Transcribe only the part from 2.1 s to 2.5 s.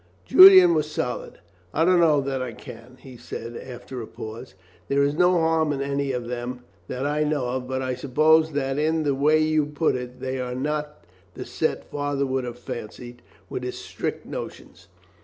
that